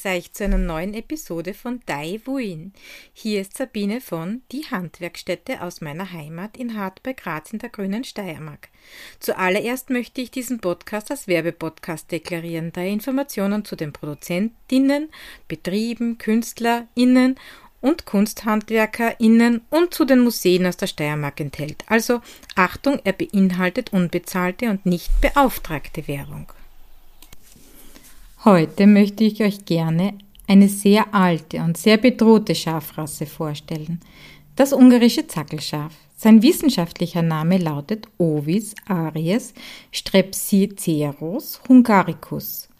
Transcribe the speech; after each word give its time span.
Grüß 0.00 0.12
euch 0.12 0.32
zu 0.32 0.44
einer 0.44 0.56
neuen 0.56 0.94
Episode 0.94 1.52
von 1.52 1.80
Dai 1.84 2.20
Wuin. 2.24 2.72
Hier 3.12 3.42
ist 3.42 3.56
Sabine 3.56 4.00
von 4.00 4.40
Die 4.50 4.64
Handwerkstätte 4.70 5.62
aus 5.62 5.80
meiner 5.82 6.12
Heimat 6.12 6.56
in 6.56 6.78
Hart 6.78 7.02
bei 7.02 7.12
Graz 7.12 7.52
in 7.52 7.58
der 7.58 7.68
grünen 7.68 8.04
Steiermark. 8.04 8.68
Zuallererst 9.18 9.90
möchte 9.90 10.22
ich 10.22 10.30
diesen 10.30 10.60
Podcast 10.60 11.10
als 11.10 11.28
Werbepodcast 11.28 12.10
deklarieren, 12.10 12.72
da 12.72 12.80
er 12.80 12.88
Informationen 12.88 13.64
zu 13.64 13.76
den 13.76 13.92
Produzentinnen, 13.92 15.10
Betrieben, 15.48 16.16
KünstlerInnen 16.16 17.36
und 17.82 18.06
KunsthandwerkerInnen 18.06 19.62
und 19.68 19.92
zu 19.92 20.06
den 20.06 20.20
Museen 20.20 20.66
aus 20.66 20.78
der 20.78 20.86
Steiermark 20.86 21.40
enthält. 21.40 21.84
Also 21.88 22.22
Achtung, 22.54 23.00
er 23.04 23.12
beinhaltet 23.12 23.92
unbezahlte 23.92 24.70
und 24.70 24.86
nicht 24.86 25.10
beauftragte 25.20 26.08
Werbung. 26.08 26.50
Heute 28.46 28.86
möchte 28.86 29.22
ich 29.22 29.42
euch 29.42 29.66
gerne 29.66 30.14
eine 30.46 30.70
sehr 30.70 31.14
alte 31.14 31.58
und 31.58 31.76
sehr 31.76 31.98
bedrohte 31.98 32.54
Schafrasse 32.54 33.26
vorstellen. 33.26 34.00
Das 34.56 34.72
ungarische 34.72 35.26
Zackelschaf. 35.26 35.92
Sein 36.16 36.42
wissenschaftlicher 36.42 37.20
Name 37.20 37.58
lautet 37.58 38.08
Ovis 38.16 38.74
aries 38.86 39.52
strepsiceros 39.92 41.60
hungaricus. 41.68 42.70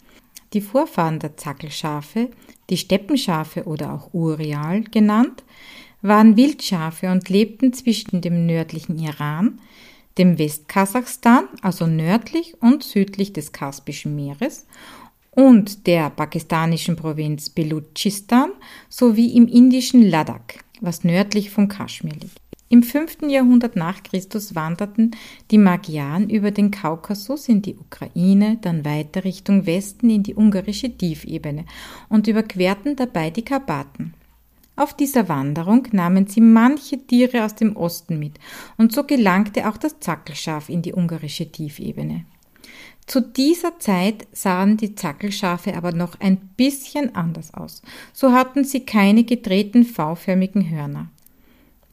Die 0.53 0.61
Vorfahren 0.61 1.19
der 1.19 1.37
Zackelschafe, 1.37 2.31
die 2.71 2.77
Steppenschafe 2.77 3.65
oder 3.65 3.93
auch 3.93 4.15
Urial 4.15 4.81
genannt, 4.81 5.43
waren 6.01 6.37
Wildschafe 6.37 7.11
und 7.11 7.29
lebten 7.29 7.71
zwischen 7.71 8.21
dem 8.21 8.47
nördlichen 8.47 8.97
Iran, 8.97 9.61
dem 10.17 10.39
Westkasachstan, 10.39 11.45
also 11.61 11.85
nördlich 11.85 12.55
und 12.61 12.83
südlich 12.83 13.31
des 13.31 13.51
Kaspischen 13.51 14.15
Meeres 14.15 14.65
und 15.31 15.87
der 15.87 16.09
pakistanischen 16.09 16.95
Provinz 16.95 17.49
Belutschistan 17.49 18.51
sowie 18.89 19.35
im 19.35 19.47
indischen 19.47 20.03
Ladakh, 20.09 20.59
was 20.81 21.03
nördlich 21.03 21.49
von 21.49 21.67
Kaschmir 21.67 22.13
liegt. 22.13 22.41
Im 22.71 22.83
5. 22.83 23.23
Jahrhundert 23.27 23.75
nach 23.75 24.01
Christus 24.01 24.55
wanderten 24.55 25.11
die 25.51 25.57
Magyaren 25.57 26.29
über 26.29 26.51
den 26.51 26.71
Kaukasus 26.71 27.49
in 27.49 27.61
die 27.61 27.75
Ukraine, 27.75 28.59
dann 28.61 28.85
weiter 28.85 29.25
Richtung 29.25 29.65
Westen 29.65 30.09
in 30.09 30.23
die 30.23 30.35
ungarische 30.35 30.89
Tiefebene 30.89 31.65
und 32.07 32.27
überquerten 32.27 32.95
dabei 32.95 33.29
die 33.29 33.43
Karpaten. 33.43 34.13
Auf 34.77 34.95
dieser 34.95 35.27
Wanderung 35.27 35.85
nahmen 35.91 36.27
sie 36.27 36.39
manche 36.39 36.97
Tiere 37.05 37.43
aus 37.43 37.55
dem 37.55 37.75
Osten 37.75 38.17
mit, 38.17 38.39
und 38.77 38.93
so 38.93 39.03
gelangte 39.03 39.67
auch 39.67 39.75
das 39.75 39.99
Zackelschaf 39.99 40.69
in 40.69 40.81
die 40.81 40.93
ungarische 40.93 41.51
Tiefebene. 41.51 42.25
Zu 43.11 43.19
dieser 43.19 43.77
Zeit 43.77 44.25
sahen 44.31 44.77
die 44.77 44.95
Zackelschafe 44.95 45.75
aber 45.75 45.91
noch 45.91 46.17
ein 46.21 46.37
bisschen 46.55 47.13
anders 47.13 47.53
aus. 47.53 47.81
So 48.13 48.31
hatten 48.31 48.63
sie 48.63 48.85
keine 48.85 49.25
gedrehten 49.25 49.83
V-förmigen 49.83 50.69
Hörner. 50.69 51.09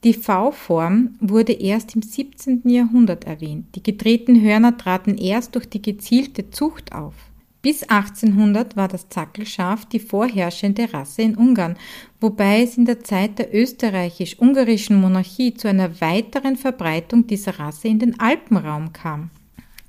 Die 0.05 0.15
V-Form 0.15 1.17
wurde 1.19 1.55
erst 1.55 1.97
im 1.97 2.03
17. 2.03 2.63
Jahrhundert 2.67 3.25
erwähnt. 3.25 3.75
Die 3.75 3.83
gedrehten 3.83 4.41
Hörner 4.41 4.79
traten 4.79 5.19
erst 5.19 5.57
durch 5.57 5.69
die 5.69 5.83
gezielte 5.83 6.51
Zucht 6.51 6.93
auf. 6.93 7.15
Bis 7.63 7.83
1800 7.83 8.77
war 8.77 8.87
das 8.87 9.09
Zackelschaf 9.09 9.87
die 9.87 9.99
vorherrschende 9.99 10.93
Rasse 10.93 11.23
in 11.23 11.35
Ungarn, 11.35 11.77
wobei 12.21 12.63
es 12.63 12.79
in 12.79 12.85
der 12.85 13.03
Zeit 13.03 13.41
der 13.41 13.53
österreichisch-ungarischen 13.53 15.01
Monarchie 15.01 15.53
zu 15.53 15.67
einer 15.67 16.01
weiteren 16.01 16.55
Verbreitung 16.55 17.27
dieser 17.27 17.59
Rasse 17.59 17.89
in 17.89 17.99
den 17.99 18.21
Alpenraum 18.21 18.93
kam. 18.93 19.31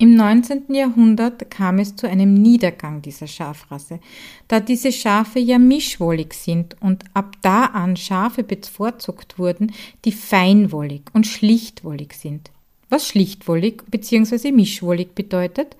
Im 0.01 0.15
19. 0.15 0.73
Jahrhundert 0.73 1.51
kam 1.51 1.77
es 1.77 1.97
zu 1.97 2.07
einem 2.07 2.33
Niedergang 2.33 3.01
dieser 3.01 3.27
Schafrasse, 3.27 3.99
da 4.47 4.61
diese 4.61 4.93
Schafe 4.93 5.39
ja 5.39 5.59
mischwollig 5.59 6.33
sind 6.35 6.77
und 6.79 7.03
ab 7.13 7.35
da 7.41 7.65
an 7.65 7.97
Schafe 7.97 8.43
bevorzugt 8.43 9.37
wurden, 9.37 9.73
die 10.05 10.13
feinwollig 10.13 11.01
und 11.11 11.27
schlichtwollig 11.27 12.13
sind. 12.13 12.49
Was 12.87 13.09
schlichtwollig 13.09 13.83
bzw. 13.91 14.53
mischwollig 14.53 15.15
bedeutet? 15.15 15.75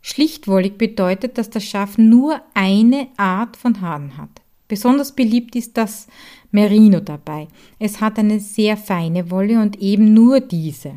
Schlichtwollig 0.00 0.78
bedeutet, 0.78 1.36
dass 1.36 1.50
das 1.50 1.62
Schaf 1.62 1.98
nur 1.98 2.40
eine 2.54 3.08
Art 3.18 3.58
von 3.58 3.82
Haaren 3.82 4.16
hat. 4.16 4.40
Besonders 4.68 5.12
beliebt 5.12 5.54
ist 5.54 5.76
das 5.76 6.06
Merino 6.50 7.00
dabei. 7.00 7.48
Es 7.78 8.00
hat 8.00 8.18
eine 8.18 8.40
sehr 8.40 8.78
feine 8.78 9.30
Wolle 9.30 9.60
und 9.60 9.82
eben 9.82 10.14
nur 10.14 10.40
diese. 10.40 10.94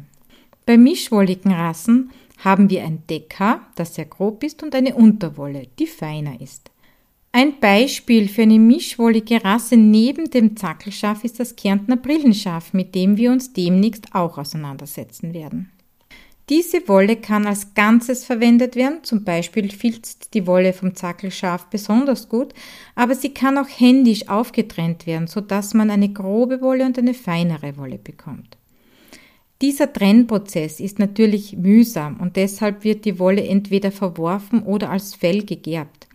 Bei 0.66 0.78
mischwolligen 0.78 1.52
Rassen 1.52 2.12
haben 2.43 2.69
wir 2.69 2.83
ein 2.83 3.03
Deckhaar, 3.09 3.67
das 3.75 3.95
sehr 3.95 4.05
grob 4.05 4.43
ist, 4.43 4.63
und 4.63 4.75
eine 4.75 4.95
Unterwolle, 4.95 5.67
die 5.79 5.87
feiner 5.87 6.39
ist. 6.41 6.71
Ein 7.31 7.59
Beispiel 7.59 8.27
für 8.27 8.43
eine 8.43 8.59
mischwollige 8.59 9.43
Rasse 9.43 9.75
neben 9.75 10.29
dem 10.29 10.55
Zackelschaf 10.55 11.23
ist 11.23 11.39
das 11.39 11.55
Kärntner 11.55 11.97
Brillenschaf, 11.97 12.73
mit 12.73 12.93
dem 12.93 13.17
wir 13.17 13.31
uns 13.31 13.53
demnächst 13.53 14.13
auch 14.13 14.37
auseinandersetzen 14.37 15.33
werden. 15.33 15.71
Diese 16.49 16.87
Wolle 16.89 17.15
kann 17.15 17.47
als 17.47 17.73
Ganzes 17.73 18.25
verwendet 18.25 18.75
werden, 18.75 19.03
zum 19.03 19.23
Beispiel 19.23 19.71
filzt 19.71 20.33
die 20.33 20.45
Wolle 20.45 20.73
vom 20.73 20.93
Zackelschaf 20.93 21.67
besonders 21.67 22.27
gut, 22.27 22.53
aber 22.95 23.15
sie 23.15 23.33
kann 23.33 23.57
auch 23.57 23.69
händisch 23.69 24.27
aufgetrennt 24.27 25.07
werden, 25.07 25.27
sodass 25.27 25.73
man 25.73 25.89
eine 25.89 26.09
grobe 26.09 26.61
Wolle 26.61 26.85
und 26.85 26.99
eine 26.99 27.13
feinere 27.13 27.77
Wolle 27.77 27.97
bekommt. 27.97 28.57
Dieser 29.62 29.94
Trennprozess 29.94 30.80
ist 30.80 31.00
natürlich 31.00 31.56
mühsam 31.56 32.19
und 32.19 32.36
deshalb 32.36 32.84
wird 32.84 33.06
die 33.06 33.19
Wolle 33.19 33.47
entweder 33.47 33.91
verworfen 33.91 34.64
oder 34.64 34.90
als 34.90 35.16
Fell 35.16 35.44
gegerbt. 35.44 36.08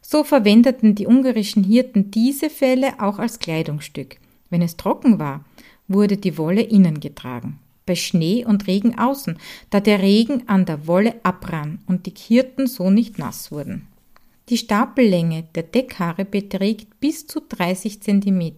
So 0.00 0.24
verwendeten 0.24 0.94
die 0.94 1.06
ungarischen 1.06 1.64
Hirten 1.64 2.10
diese 2.10 2.48
Felle 2.48 2.94
auch 3.00 3.18
als 3.18 3.38
Kleidungsstück. 3.38 4.18
Wenn 4.50 4.62
es 4.62 4.76
trocken 4.76 5.18
war, 5.18 5.44
wurde 5.88 6.16
die 6.16 6.38
Wolle 6.38 6.62
innen 6.62 7.00
getragen, 7.00 7.58
bei 7.84 7.96
Schnee 7.96 8.44
und 8.44 8.66
Regen 8.66 8.98
außen, 8.98 9.36
da 9.70 9.80
der 9.80 10.00
Regen 10.00 10.48
an 10.48 10.64
der 10.64 10.86
Wolle 10.86 11.16
abrann 11.22 11.80
und 11.86 12.06
die 12.06 12.14
Hirten 12.16 12.66
so 12.66 12.90
nicht 12.90 13.18
nass 13.18 13.50
wurden. 13.50 13.88
Die 14.48 14.58
Stapellänge 14.58 15.48
der 15.56 15.64
Deckhaare 15.64 16.24
beträgt 16.24 17.00
bis 17.00 17.26
zu 17.26 17.40
30 17.40 18.00
cm 18.00 18.52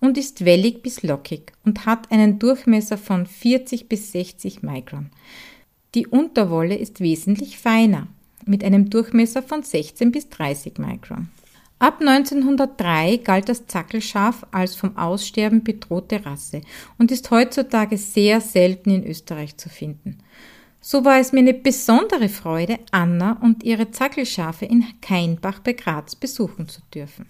und 0.00 0.18
ist 0.18 0.44
wellig 0.44 0.82
bis 0.82 1.04
lockig 1.04 1.52
und 1.64 1.86
hat 1.86 2.10
einen 2.10 2.40
Durchmesser 2.40 2.98
von 2.98 3.26
40 3.26 3.88
bis 3.88 4.10
60 4.10 4.62
Mikron. 4.62 5.10
Die 5.94 6.08
Unterwolle 6.08 6.74
ist 6.74 7.00
wesentlich 7.00 7.58
feiner, 7.58 8.08
mit 8.44 8.64
einem 8.64 8.90
Durchmesser 8.90 9.42
von 9.42 9.62
16 9.62 10.10
bis 10.10 10.28
30 10.30 10.78
Mikron. 10.78 11.28
Ab 11.78 12.00
1903 12.00 13.18
galt 13.18 13.48
das 13.48 13.66
Zackelschaf 13.66 14.44
als 14.50 14.74
vom 14.74 14.96
Aussterben 14.98 15.62
bedrohte 15.62 16.26
Rasse 16.26 16.60
und 16.98 17.12
ist 17.12 17.30
heutzutage 17.30 17.96
sehr 17.98 18.40
selten 18.40 18.90
in 18.90 19.06
Österreich 19.06 19.56
zu 19.56 19.68
finden. 19.68 20.18
So 20.82 21.04
war 21.04 21.18
es 21.18 21.32
mir 21.32 21.40
eine 21.40 21.52
besondere 21.52 22.30
Freude, 22.30 22.78
Anna 22.90 23.36
und 23.42 23.62
ihre 23.64 23.90
Zackelschafe 23.90 24.64
in 24.64 24.82
Keinbach 25.02 25.58
bei 25.58 25.74
Graz 25.74 26.16
besuchen 26.16 26.68
zu 26.68 26.80
dürfen. 26.94 27.26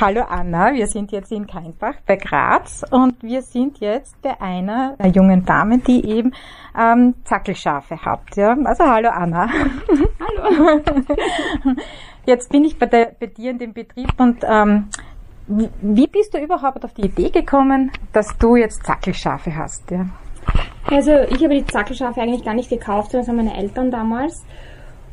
Hallo 0.00 0.22
Anna, 0.22 0.74
wir 0.74 0.88
sind 0.88 1.12
jetzt 1.12 1.30
in 1.30 1.46
Keinbach 1.46 1.94
bei 2.08 2.16
Graz 2.16 2.84
und 2.90 3.22
wir 3.22 3.40
sind 3.42 3.78
jetzt 3.78 4.20
bei 4.20 4.38
einer 4.40 4.96
jungen 5.14 5.44
Dame, 5.44 5.78
die 5.78 6.04
eben 6.04 6.32
ähm, 6.76 7.14
Zackelschafe 7.22 8.04
hat. 8.04 8.34
Ja? 8.34 8.56
Also 8.64 8.84
hallo 8.84 9.10
Anna. 9.10 9.48
Hallo. 10.18 10.80
Jetzt 12.26 12.50
bin 12.50 12.64
ich 12.64 12.78
bei, 12.78 12.86
der, 12.86 13.14
bei 13.18 13.26
dir 13.26 13.50
in 13.50 13.58
dem 13.58 13.72
Betrieb 13.72 14.12
und 14.18 14.44
ähm, 14.44 14.88
wie 15.46 16.06
bist 16.06 16.34
du 16.34 16.38
überhaupt 16.38 16.84
auf 16.84 16.94
die 16.94 17.02
Idee 17.02 17.30
gekommen, 17.30 17.90
dass 18.12 18.38
du 18.38 18.54
jetzt 18.54 18.84
Zackelschafe 18.84 19.56
hast? 19.56 19.90
Ja? 19.90 20.06
Also 20.86 21.12
ich 21.12 21.42
habe 21.42 21.54
die 21.54 21.64
Zackelschafe 21.64 22.20
eigentlich 22.20 22.44
gar 22.44 22.54
nicht 22.54 22.70
gekauft, 22.70 23.12
sondern 23.12 23.26
das 23.26 23.28
haben 23.28 23.36
meine 23.44 23.56
Eltern 23.56 23.90
damals. 23.90 24.44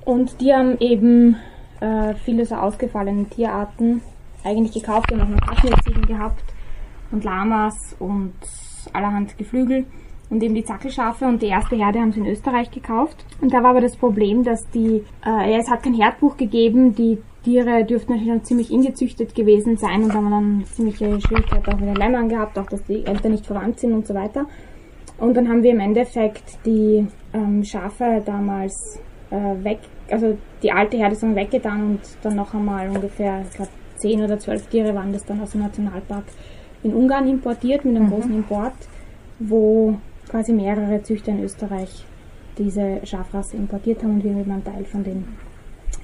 Und 0.06 0.42
die 0.42 0.54
haben 0.54 0.78
eben 0.80 1.38
äh, 1.80 2.14
viele 2.16 2.46
so 2.46 2.56
ausgefallene 2.56 3.26
Tierarten 3.26 4.02
eigentlich 4.44 4.74
gekauft. 4.74 5.10
Die 5.10 5.16
haben 5.16 5.22
auch 5.22 5.40
noch 5.40 5.48
Kaschmirziegen 5.48 6.06
gehabt 6.06 6.44
und 7.12 7.24
Lamas 7.24 7.96
und 8.00 8.34
allerhand 8.94 9.38
Geflügel 9.38 9.86
und 10.30 10.44
eben 10.44 10.56
die 10.56 10.64
Zackelschafe 10.64 11.26
und 11.26 11.42
die 11.42 11.48
erste 11.48 11.76
Herde 11.76 12.00
haben 12.00 12.12
sie 12.12 12.20
in 12.20 12.28
Österreich 12.28 12.70
gekauft. 12.72 13.26
Und 13.42 13.54
da 13.54 13.64
war 13.64 13.72
aber 13.72 13.82
das 13.82 13.96
Problem, 13.98 14.44
dass 14.44 14.70
die, 14.70 15.04
äh, 15.26 15.52
ja, 15.52 15.58
es 15.58 15.70
hat 15.70 15.84
kein 15.84 15.94
Herdbuch 15.94 16.38
gegeben, 16.38 16.96
die 16.96 17.18
Tiere 17.44 17.84
dürften 17.86 18.14
natürlich 18.14 18.34
schon 18.34 18.44
ziemlich 18.44 18.72
ingezüchtet 18.72 19.34
gewesen 19.34 19.78
sein 19.78 20.04
und 20.04 20.14
haben 20.14 20.30
dann 20.30 20.64
ziemliche 20.66 21.20
Schwierigkeiten 21.22 21.72
auch 21.72 21.80
mit 21.80 21.90
den 21.90 21.96
Lämmern 21.96 22.30
gehabt, 22.30 22.60
auch 22.60 22.68
dass 22.68 22.84
die 22.84 23.06
Eltern 23.06 23.32
nicht 23.32 23.46
verwandt 23.46 23.80
sind 23.80 23.94
und 23.94 24.06
so 24.06 24.14
weiter. 24.14 24.46
Und 25.20 25.36
dann 25.36 25.50
haben 25.50 25.64
wir 25.64 25.72
im 25.72 25.80
Endeffekt 25.80 26.66
die 26.66 27.06
ähm, 27.34 27.64
Schafe 27.64 28.22
damals 28.26 29.00
äh, 29.32 29.64
weg, 29.64 29.80
also 30.10 30.38
die 30.64 30.72
alte 30.72 30.98
Herde 30.98 31.16
sind 31.16 31.36
weggetan 31.36 31.82
und 31.84 32.00
dann 32.24 32.36
noch 32.36 32.54
einmal 32.54 32.90
ungefähr, 32.90 33.42
ich 33.48 33.56
glaube, 33.56 33.72
10 33.98 34.24
oder 34.24 34.40
12 34.40 34.68
Tiere 34.68 34.96
waren 34.96 35.12
das 35.12 35.26
dann 35.26 35.42
aus 35.42 35.52
dem 35.52 35.62
Nationalpark 35.62 36.24
in 36.84 36.94
Ungarn 36.94 37.28
importiert 37.28 37.84
mit 37.84 37.96
einem 37.96 38.06
mhm. 38.06 38.12
großen 38.12 38.34
Import, 38.34 38.74
wo 39.40 39.96
quasi 40.30 40.54
mehrere 40.54 41.04
Züchter 41.04 41.32
in 41.32 41.44
Österreich 41.44 42.06
diese 42.58 43.06
Schafrasse 43.06 43.58
importiert 43.58 44.02
haben 44.04 44.16
und 44.16 44.24
wir 44.24 44.32
haben 44.32 44.52
einen 44.52 44.64
Teil 44.64 44.86
von 44.86 45.04
denen 45.04 45.38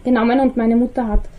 genommen 0.04 0.40
und 0.40 0.58
meine 0.58 0.76
Mutter 0.76 1.08
hat 1.08 1.30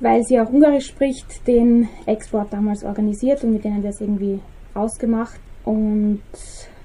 weil 0.00 0.22
sie 0.22 0.40
auch 0.40 0.50
Ungarisch 0.50 0.86
spricht, 0.86 1.46
den 1.46 1.88
Export 2.06 2.52
damals 2.52 2.84
organisiert 2.84 3.42
und 3.44 3.52
mit 3.52 3.64
denen 3.64 3.82
das 3.82 4.00
irgendwie 4.00 4.40
ausgemacht. 4.74 5.40
Und 5.64 6.20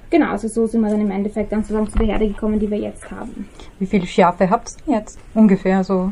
genau, 0.09 0.31
also 0.31 0.47
so 0.47 0.67
sind 0.67 0.81
wir 0.81 0.89
dann 0.89 1.01
im 1.01 1.11
Endeffekt 1.11 1.51
dann 1.51 1.63
zusammen 1.63 1.89
zu 1.89 1.97
der 1.97 2.07
Herde 2.07 2.27
gekommen, 2.27 2.59
die 2.59 2.69
wir 2.69 2.77
jetzt 2.77 3.09
haben. 3.11 3.47
Wie 3.79 3.85
viele 3.85 4.05
Schafe 4.05 4.49
habt 4.49 4.75
ihr 4.87 4.95
jetzt 4.95 5.19
ungefähr 5.33 5.83
so? 5.83 6.11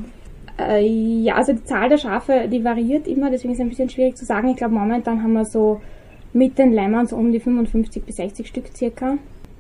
Äh, 0.60 0.86
ja, 0.88 1.36
also 1.36 1.54
die 1.54 1.64
Zahl 1.64 1.90
der 1.90 1.98
Schafe, 1.98 2.48
die 2.52 2.64
variiert 2.64 3.08
immer, 3.08 3.30
deswegen 3.30 3.54
ist 3.54 3.60
es 3.60 3.62
ein 3.62 3.70
bisschen 3.70 3.90
schwierig 3.90 4.16
zu 4.16 4.26
sagen. 4.26 4.50
Ich 4.50 4.58
glaube, 4.58 4.74
momentan 4.74 5.22
haben 5.22 5.34
wir 5.34 5.46
so 5.46 5.82
mit 6.34 6.58
den 6.58 6.72
Lämmern 6.72 7.08
so 7.08 7.16
um 7.16 7.32
die 7.32 7.40
55 7.40 8.04
bis 8.04 8.16
60 8.18 8.48
Stück 8.48 8.66
circa. 8.76 9.18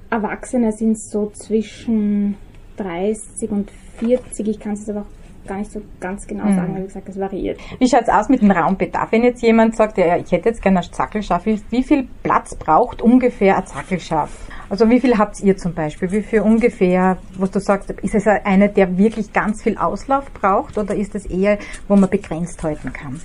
Erwachsene 0.10 0.72
sind 0.72 0.98
so 0.98 1.32
zwischen 1.34 2.36
30 2.78 3.52
und 3.52 3.72
40. 3.98 4.48
Ich 4.48 4.60
kann 4.60 4.74
es 4.74 4.90
aber 4.90 5.02
auch 5.02 5.17
gar 5.48 5.58
nicht 5.58 5.72
so 5.72 5.82
ganz 6.00 6.28
genau 6.28 6.46
sagen, 6.46 6.74
weil 6.74 6.84
wie 6.84 6.88
gesagt, 6.88 7.10
es 7.10 7.20
variiert. 7.20 7.60
Wie 7.80 7.88
schaut 7.88 8.04
es 8.04 8.10
aus 8.10 8.30
mit 8.30 8.42
dem 8.42 8.52
Raumbedarf? 8.52 9.12
Wenn 9.12 9.24
jetzt 9.24 9.42
jemand 9.42 9.76
sagt, 9.76 9.98
ja, 9.98 10.18
ich 10.18 10.32
hätte 10.32 10.50
jetzt 10.50 10.62
gerne 10.62 10.80
ein 10.80 10.92
Zackelschaf, 10.92 11.46
wie 11.46 11.84
viel 11.84 12.08
Platz 12.24 12.56
braucht 12.56 13.02
ungefähr 13.02 13.58
ein 13.58 13.66
Zackelschaf? 13.66 14.30
Also 14.70 14.90
wie 14.90 15.00
viel 15.00 15.18
habt 15.18 15.42
ihr 15.42 15.56
zum 15.56 15.74
Beispiel? 15.74 16.12
Wie 16.12 16.22
viel 16.22 16.42
ungefähr, 16.42 17.18
was 17.38 17.52
du 17.52 17.60
sagst, 17.60 17.90
ist 17.90 18.16
es 18.16 18.28
eine, 18.28 18.70
der 18.70 18.98
wirklich 18.98 19.32
ganz 19.32 19.64
viel 19.64 19.78
Auslauf 19.78 20.32
braucht 20.34 20.78
oder 20.78 20.94
ist 20.94 21.16
es 21.16 21.26
eher, 21.26 21.58
wo 21.88 21.96
man 21.96 22.10
begrenzt 22.10 22.62
halten 22.64 22.92
kann? 22.92 23.22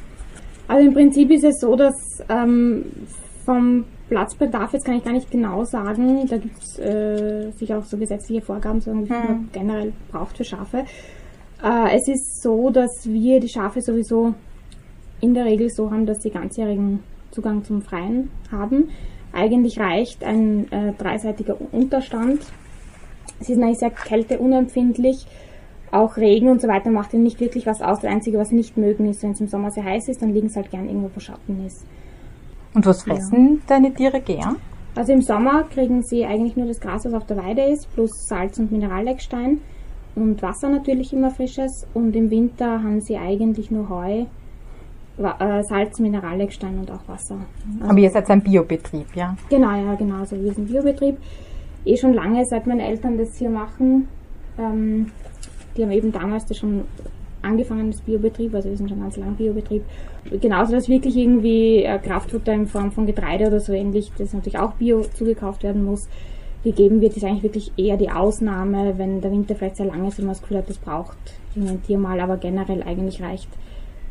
Also 0.69 0.87
im 0.87 0.95
Prinzip 0.95 1.31
ist 1.33 1.45
es 1.45 1.61
so, 1.61 1.75
dass 1.75 2.23
ähm, 2.29 2.85
vom 3.45 3.85
Platzbedarf, 4.09 4.73
jetzt 4.73 4.85
kann 4.85 4.97
ich 4.97 5.05
gar 5.05 5.13
nicht 5.13 5.31
genau 5.31 5.65
sagen, 5.65 6.27
da 6.29 6.37
gibt 6.37 6.63
es 6.63 6.79
äh, 6.79 7.51
sicher 7.53 7.79
auch 7.79 7.85
so 7.85 7.97
gesetzliche 7.97 8.43
Vorgaben, 8.43 8.81
so 8.81 8.93
wie 8.93 9.07
viel 9.07 9.17
hm. 9.17 9.27
man 9.27 9.49
generell 9.53 9.93
braucht 10.11 10.37
für 10.37 10.45
Schafe. 10.45 10.85
Äh, 11.63 11.97
es 11.97 12.09
ist 12.09 12.43
so, 12.43 12.71
dass 12.71 13.07
wir 13.07 13.41
die 13.41 13.49
Schafe 13.49 13.81
sowieso 13.81 14.35
in 15.21 15.35
der 15.35 15.45
Regel 15.45 15.71
so 15.71 15.91
haben, 15.91 16.07
dass 16.07 16.23
sie 16.23 16.31
ganzjährigen 16.31 17.01
Zugang 17.31 17.65
zum 17.65 17.83
Freien 17.83 18.31
haben. 18.51 18.91
Eigentlich 19.33 19.79
reicht 19.79 20.25
ein 20.25 20.71
äh, 20.73 20.93
dreiseitiger 20.99 21.57
Unterstand. 21.71 22.41
Sie 23.41 23.55
sind 23.55 23.63
eigentlich 23.63 23.79
sehr 23.79 23.91
kälteunempfindlich. 23.91 25.27
Auch 25.91 26.17
Regen 26.17 26.49
und 26.49 26.61
so 26.61 26.69
weiter 26.69 26.91
macht 26.91 27.13
ihnen 27.13 27.23
nicht 27.23 27.41
wirklich 27.41 27.67
was 27.67 27.81
aus. 27.81 28.01
Das 28.01 28.11
Einzige, 28.11 28.39
was 28.39 28.49
sie 28.49 28.57
nicht 28.57 28.77
mögen, 28.77 29.09
ist, 29.09 29.23
wenn 29.23 29.33
es 29.33 29.41
im 29.41 29.49
Sommer 29.49 29.71
sehr 29.71 29.85
heiß 29.85 30.09
ist, 30.09 30.23
dann 30.23 30.35
liegen 30.35 30.49
sie 30.49 30.57
halt 30.57 30.71
gern 30.71 30.87
irgendwo, 30.87 31.11
wo 31.15 31.21
Schatten 31.21 31.65
ist. 31.65 31.85
Und 32.75 32.87
was 32.87 33.03
fressen 33.03 33.57
ja. 33.57 33.61
deine 33.67 33.93
Tiere 33.93 34.21
gern? 34.21 34.57
Also 34.95 35.13
im 35.13 35.23
Sommer 35.23 35.65
kriegen 35.65 36.03
sie 36.03 36.25
eigentlich 36.25 36.57
nur 36.57 36.67
das 36.67 36.81
Gras, 36.81 37.05
was 37.05 37.15
auf 37.15 37.27
der 37.27 37.37
Weide 37.37 37.63
ist, 37.63 37.93
plus 37.95 38.27
Salz 38.27 38.59
und 38.59 38.73
Mineralleckstein 38.73 39.61
und 40.15 40.43
Wasser 40.43 40.69
natürlich 40.69 41.13
immer 41.13 41.31
frisches. 41.31 41.87
Und 41.95 42.15
im 42.15 42.31
Winter 42.31 42.83
haben 42.83 43.01
sie 43.01 43.17
eigentlich 43.17 43.71
nur 43.71 43.89
Heu, 43.89 44.25
äh, 45.19 45.63
Salz, 45.63 45.99
Mineralleckstein 45.99 46.79
und 46.79 46.91
auch 46.91 47.07
Wasser. 47.07 47.39
Also 47.81 47.91
Aber 47.91 47.99
ihr 47.99 48.11
seid 48.11 48.31
ein 48.31 48.43
Biobetrieb, 48.43 49.15
ja? 49.15 49.37
Genau, 49.49 49.75
ja, 49.75 49.95
genau. 49.95 50.17
Also 50.17 50.37
wir 50.43 50.53
sind 50.53 50.69
Biobetrieb. 50.69 51.19
Eh 51.85 51.97
schon 51.97 52.15
lange, 52.15 52.45
seit 52.45 52.67
meine 52.67 52.87
Eltern 52.87 53.19
das 53.19 53.37
hier 53.37 53.51
machen. 53.51 54.09
Ähm, 54.59 55.11
die 55.77 55.83
haben 55.83 55.91
eben 55.91 56.13
damals 56.13 56.47
das 56.47 56.59
schon 56.59 56.83
angefangen 57.43 57.91
das 57.91 58.01
Biobetrieb, 58.01 58.55
also 58.55 58.69
wir 58.69 58.77
sind 58.77 58.89
schon 58.89 59.01
ganz 59.01 59.17
lang 59.17 59.35
Biobetrieb. 59.35 59.83
Genauso, 60.41 60.73
dass 60.73 60.89
wirklich 60.89 61.17
irgendwie 61.17 61.83
äh, 61.83 61.99
Kraftfutter 61.99 62.53
in 62.53 62.67
Form 62.67 62.93
von 62.93 63.07
Getreide 63.07 63.49
oder 63.49 63.61
so 63.61 63.73
ähnlich, 63.73 64.13
das 64.17 64.33
natürlich 64.33 64.59
auch 64.59 64.75
Bio 64.75 65.03
zugekauft 65.03 65.65
werden 65.65 65.85
muss, 65.85 66.09
gegeben 66.65 67.01
wird, 67.01 67.17
ist 67.17 67.25
eigentlich 67.25 67.43
wirklich 67.43 67.73
eher 67.77 67.97
die 67.97 68.11
Ausnahme, 68.11 68.95
wenn 68.97 69.21
der 69.21 69.31
Winter 69.31 69.55
vielleicht 69.55 69.77
sehr 69.77 69.87
lang 69.87 70.07
ist 70.07 70.19
und 70.19 70.27
man 70.27 70.35
das 70.35 70.43
Gefühl 70.43 70.59
hat, 70.59 70.69
das 70.69 70.79
braucht 70.79 71.17
ein 71.57 71.83
Tier 71.83 71.99
mal, 71.99 72.21
aber 72.21 72.37
generell 72.37 72.83
eigentlich 72.83 73.23
reicht 73.23 73.49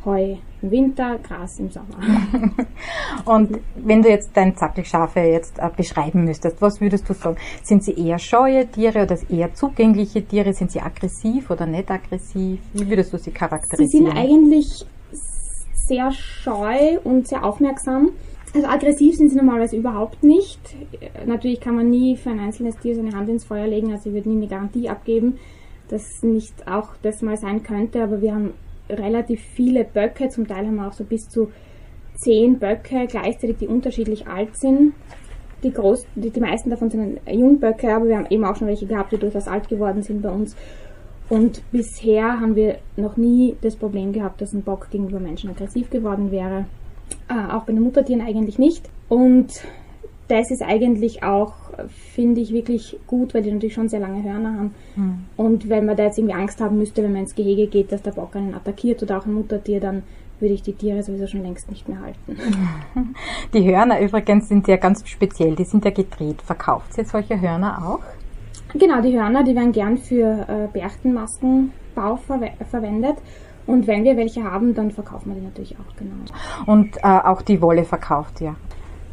Heu 0.03 0.35
im 0.63 0.71
Winter, 0.71 1.19
Gras 1.19 1.59
im 1.59 1.69
Sommer. 1.69 1.95
und 3.25 3.59
wenn 3.75 4.01
du 4.01 4.09
jetzt 4.09 4.35
deine 4.35 4.55
Zackelschafe 4.55 5.19
jetzt 5.19 5.59
äh, 5.59 5.69
beschreiben 5.75 6.23
müsstest, 6.23 6.59
was 6.59 6.81
würdest 6.81 7.07
du 7.07 7.13
sagen? 7.13 7.37
Sind 7.63 7.83
sie 7.83 7.93
eher 7.93 8.17
scheue 8.17 8.65
Tiere 8.67 9.03
oder 9.03 9.17
eher 9.29 9.53
zugängliche 9.53 10.25
Tiere? 10.25 10.53
Sind 10.53 10.71
sie 10.71 10.81
aggressiv 10.81 11.51
oder 11.51 11.67
nicht 11.67 11.89
aggressiv? 11.91 12.59
Wie 12.73 12.89
würdest 12.89 13.13
du 13.13 13.17
sie 13.17 13.31
charakterisieren? 13.31 13.89
Sie 13.89 13.97
sind 13.97 14.17
eigentlich 14.17 14.85
sehr 15.73 16.11
scheu 16.11 16.99
und 17.03 17.27
sehr 17.27 17.43
aufmerksam. 17.43 18.11
Also 18.53 18.67
aggressiv 18.67 19.15
sind 19.15 19.29
sie 19.29 19.37
normalerweise 19.37 19.77
überhaupt 19.77 20.23
nicht. 20.23 20.59
Natürlich 21.25 21.61
kann 21.61 21.75
man 21.75 21.89
nie 21.89 22.17
für 22.17 22.31
ein 22.31 22.39
einzelnes 22.39 22.77
Tier 22.77 22.95
seine 22.95 23.13
Hand 23.13 23.29
ins 23.29 23.45
Feuer 23.45 23.67
legen, 23.67 23.91
also 23.91 24.09
ich 24.09 24.15
würde 24.15 24.29
nie 24.29 24.37
eine 24.37 24.47
Garantie 24.47 24.89
abgeben, 24.89 25.37
dass 25.87 26.21
nicht 26.21 26.67
auch 26.67 26.89
das 27.01 27.21
mal 27.21 27.37
sein 27.37 27.63
könnte, 27.63 28.03
aber 28.03 28.21
wir 28.21 28.33
haben 28.33 28.53
relativ 28.89 29.41
viele 29.41 29.85
Böcke, 29.85 30.27
zum 30.29 30.47
Teil 30.47 30.67
haben 30.67 30.75
wir 30.75 30.87
auch 30.87 30.93
so 30.93 31.05
bis 31.05 31.29
zu 31.29 31.49
zehn 32.15 32.59
Böcke 32.59 33.07
gleichzeitig, 33.07 33.57
die 33.57 33.67
unterschiedlich 33.67 34.27
alt 34.27 34.55
sind. 34.57 34.93
Die, 35.63 35.71
groß, 35.71 36.05
die, 36.15 36.31
die 36.31 36.39
meisten 36.39 36.69
davon 36.69 36.89
sind 36.89 37.19
Jungböcke, 37.29 37.95
aber 37.95 38.07
wir 38.07 38.17
haben 38.17 38.27
eben 38.29 38.43
auch 38.43 38.55
schon 38.55 38.67
welche 38.67 38.87
gehabt, 38.87 39.11
die 39.11 39.17
durchaus 39.17 39.47
alt 39.47 39.69
geworden 39.69 40.01
sind 40.01 40.21
bei 40.21 40.29
uns. 40.29 40.55
Und 41.29 41.61
bisher 41.71 42.41
haben 42.41 42.55
wir 42.55 42.79
noch 42.97 43.15
nie 43.15 43.55
das 43.61 43.77
Problem 43.77 44.11
gehabt, 44.11 44.41
dass 44.41 44.53
ein 44.53 44.63
Bock 44.63 44.89
gegenüber 44.89 45.19
Menschen 45.19 45.49
aggressiv 45.51 45.89
geworden 45.89 46.31
wäre. 46.31 46.65
Äh, 47.29 47.53
auch 47.53 47.63
bei 47.63 47.73
den 47.73 47.81
Muttertieren 47.81 48.21
eigentlich 48.21 48.59
nicht. 48.59 48.89
Und 49.09 49.63
das 50.27 50.49
ist 50.49 50.61
eigentlich 50.61 51.23
auch, 51.23 51.53
finde 52.13 52.39
ich, 52.39 52.53
wirklich 52.53 52.97
gut, 53.05 53.33
weil 53.33 53.41
die 53.41 53.51
natürlich 53.51 53.73
schon 53.73 53.89
sehr 53.89 53.99
lange 53.99 54.23
Hörner 54.23 54.53
haben. 54.53 54.75
Mhm. 54.95 55.25
Und 55.35 55.69
wenn 55.69 55.85
man 55.85 55.97
da 55.97 56.03
jetzt 56.03 56.17
irgendwie 56.17 56.35
Angst 56.35 56.61
haben 56.61 56.77
müsste, 56.77 57.03
wenn 57.03 57.11
man 57.11 57.23
ins 57.23 57.35
Gehege 57.35 57.67
geht, 57.67 57.91
dass 57.91 58.01
der 58.01 58.11
Bock 58.11 58.35
einen 58.35 58.55
attackiert 58.55 59.03
oder 59.03 59.17
auch 59.17 59.25
ein 59.25 59.33
Muttertier, 59.33 59.81
dann 59.81 60.03
würde 60.39 60.53
ich 60.53 60.61
die 60.61 60.73
Tiere 60.73 61.03
sowieso 61.03 61.27
schon 61.27 61.43
längst 61.43 61.69
nicht 61.69 61.87
mehr 61.87 61.99
halten. 62.01 62.37
Die 63.53 63.63
Hörner 63.63 64.01
übrigens 64.01 64.47
sind 64.47 64.67
ja 64.67 64.77
ganz 64.77 65.07
speziell, 65.07 65.55
die 65.55 65.65
sind 65.65 65.85
ja 65.85 65.91
gedreht. 65.91 66.41
Verkauft 66.41 66.97
ihr 66.97 67.05
solche 67.05 67.39
Hörner 67.39 67.77
auch? 67.85 67.99
Genau, 68.73 69.01
die 69.01 69.17
Hörner, 69.19 69.43
die 69.43 69.53
werden 69.53 69.71
gern 69.71 69.97
für 69.97 70.47
äh, 70.47 70.67
Berchtenmaskenbau 70.73 72.15
ver 72.15 72.39
verwendet. 72.69 73.17
Und 73.67 73.87
wenn 73.87 74.03
wir 74.03 74.17
welche 74.17 74.43
haben, 74.43 74.73
dann 74.73 74.91
verkaufen 74.91 75.29
wir 75.29 75.35
die 75.39 75.45
natürlich 75.45 75.75
auch, 75.75 75.95
genau. 75.95 76.15
Und 76.65 76.97
äh, 76.97 77.07
auch 77.07 77.41
die 77.41 77.61
Wolle 77.61 77.83
verkauft 77.83 78.41
ihr? 78.41 78.55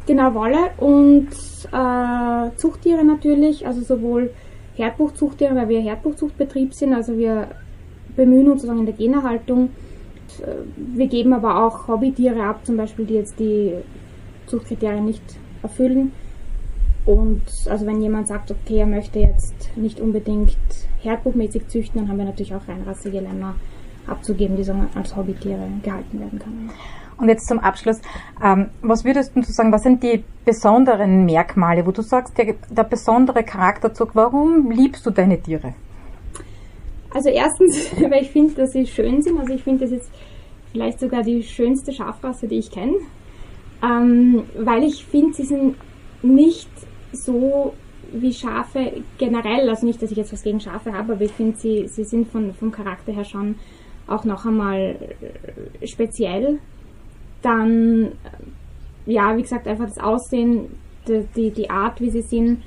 Genau, 0.05 0.33
Wolle 0.33 0.71
und 0.77 1.29
äh, 1.71 2.57
Zuchttiere 2.57 3.03
natürlich, 3.05 3.67
also 3.67 3.81
sowohl 3.81 4.31
Herdbuchzuchttiere, 4.75 5.55
weil 5.55 5.69
wir 5.69 5.81
Herdbuchzuchtbetrieb 5.81 6.73
sind, 6.73 6.93
also 6.93 7.17
wir 7.17 7.49
bemühen 8.15 8.49
uns 8.49 8.61
sozusagen 8.61 8.79
in 8.79 8.85
der 8.85 8.95
Generhaltung. 8.95 9.69
Wir 10.75 11.07
geben 11.07 11.33
aber 11.33 11.65
auch 11.65 11.87
Hobbytiere 11.87 12.43
ab, 12.43 12.65
zum 12.65 12.77
Beispiel, 12.77 13.05
die 13.05 13.15
jetzt 13.15 13.39
die 13.39 13.73
Zuchtkriterien 14.47 15.05
nicht 15.05 15.23
erfüllen. 15.61 16.11
Und 17.05 17.41
also 17.69 17.85
wenn 17.85 18.01
jemand 18.01 18.27
sagt, 18.27 18.51
okay, 18.51 18.79
er 18.79 18.85
möchte 18.85 19.19
jetzt 19.19 19.75
nicht 19.75 19.99
unbedingt 19.99 20.57
herdbuchmäßig 21.01 21.67
züchten, 21.67 22.01
dann 22.01 22.09
haben 22.09 22.17
wir 22.17 22.25
natürlich 22.25 22.53
auch 22.53 22.67
reinrassige 22.67 23.19
Lämmer 23.19 23.55
abzugeben, 24.09 24.55
die 24.55 24.63
so 24.63 24.73
als 24.95 25.15
Hobbytiere 25.15 25.67
gehalten 25.83 26.19
werden 26.19 26.39
können. 26.39 26.71
Und 27.17 27.27
jetzt 27.27 27.47
zum 27.47 27.59
Abschluss, 27.59 27.99
ähm, 28.41 28.69
was 28.81 29.03
würdest 29.03 29.35
du 29.35 29.43
sagen, 29.43 29.73
was 29.73 29.83
sind 29.83 30.01
die 30.03 30.23
besonderen 30.45 31.25
Merkmale, 31.25 31.85
wo 31.85 31.91
du 31.91 32.01
sagst, 32.01 32.37
der, 32.37 32.55
der 32.69 32.83
besondere 32.83 33.43
Charakterzug, 33.43 34.11
warum 34.13 34.71
liebst 34.71 35.05
du 35.05 35.11
deine 35.11 35.41
Tiere? 35.41 35.73
Also 37.13 37.29
erstens, 37.29 37.91
weil 38.09 38.23
ich 38.23 38.31
finde, 38.31 38.53
dass 38.55 38.71
sie 38.71 38.87
schön 38.87 39.21
sind. 39.21 39.37
Also 39.39 39.53
ich 39.53 39.63
finde, 39.63 39.85
das 39.85 39.91
ist 39.91 40.09
vielleicht 40.71 40.99
sogar 40.99 41.23
die 41.23 41.43
schönste 41.43 41.91
Schafrasse, 41.91 42.47
die 42.47 42.59
ich 42.59 42.71
kenne. 42.71 42.95
Ähm, 43.83 44.43
weil 44.57 44.83
ich 44.83 45.05
finde, 45.05 45.33
sie 45.33 45.45
sind 45.45 45.75
nicht 46.21 46.69
so 47.11 47.73
wie 48.11 48.33
Schafe 48.33 49.03
generell, 49.17 49.69
also 49.69 49.85
nicht, 49.85 50.01
dass 50.01 50.11
ich 50.11 50.17
jetzt 50.17 50.33
was 50.33 50.43
gegen 50.43 50.59
Schafe 50.59 50.93
habe, 50.93 51.13
aber 51.13 51.21
ich 51.23 51.31
finde, 51.31 51.57
sie, 51.57 51.87
sie 51.87 52.03
sind 52.03 52.29
von, 52.29 52.53
vom 52.53 52.71
Charakter 52.71 53.11
her 53.11 53.23
schon 53.23 53.55
auch 54.09 54.25
noch 54.25 54.45
einmal 54.45 54.95
speziell. 55.85 56.59
Dann, 57.41 58.03
äh, 58.05 59.11
ja, 59.11 59.35
wie 59.37 59.41
gesagt, 59.41 59.67
einfach 59.67 59.85
das 59.85 59.99
Aussehen, 59.99 60.77
die, 61.07 61.25
die, 61.35 61.51
die 61.51 61.69
Art, 61.69 62.01
wie 62.01 62.09
sie 62.09 62.21
sind. 62.21 62.63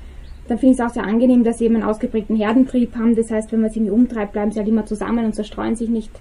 Dann 0.47 0.57
finde 0.57 0.73
ich 0.73 0.79
es 0.79 0.85
auch 0.85 0.93
sehr 0.93 1.03
angenehm, 1.03 1.43
dass 1.43 1.59
sie 1.59 1.65
eben 1.65 1.75
einen 1.75 1.85
ausgeprägten 1.85 2.35
Herdentrieb 2.35 2.95
haben. 2.95 3.15
Das 3.15 3.31
heißt, 3.31 3.51
wenn 3.51 3.61
man 3.61 3.69
sie 3.69 3.79
irgendwie 3.79 3.93
umtreibt, 3.93 4.33
bleiben 4.33 4.51
sie 4.51 4.59
halt 4.59 4.67
immer 4.67 4.85
zusammen 4.85 5.25
und 5.25 5.35
zerstreuen 5.35 5.75
sich 5.75 5.89
nicht. 5.89 6.11